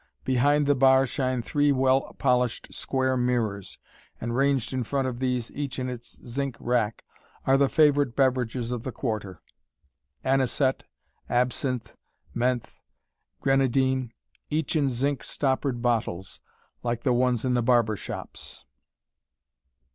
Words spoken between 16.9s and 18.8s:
the ones in the barber shops.